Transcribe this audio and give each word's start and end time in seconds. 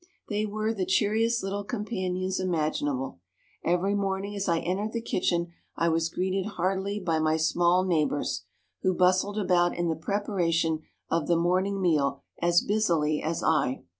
They 0.29 0.47
were 0.47 0.73
the 0.73 0.87
cheeriest 0.87 1.43
little 1.43 1.63
companions 1.63 2.39
imaginable. 2.39 3.19
Every 3.63 3.93
morning 3.93 4.35
as 4.35 4.49
I 4.49 4.57
entered 4.57 4.93
the 4.93 4.99
kitchen 5.01 5.51
I 5.77 5.89
was 5.89 6.09
greeted 6.09 6.53
heartily 6.57 6.99
by 6.99 7.19
my 7.19 7.37
small 7.37 7.85
neighbors, 7.85 8.41
who 8.81 8.95
bustled 8.95 9.37
about 9.37 9.77
in 9.77 9.89
the 9.89 9.95
preparation 9.95 10.79
of 11.11 11.27
the 11.27 11.37
morning 11.37 11.79
meal 11.79 12.23
as 12.41 12.61
busily 12.61 13.21
as 13.21 13.43
I. 13.43 13.83